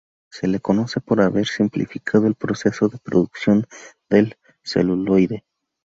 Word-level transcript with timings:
Se 0.31 0.47
le 0.47 0.59
conoce 0.59 0.99
por 0.99 1.21
haber 1.21 1.45
simplificado 1.45 2.25
el 2.25 2.33
proceso 2.33 2.87
de 2.89 2.97
producción 2.97 3.67
del 4.09 4.35
celuloide. 4.63 5.43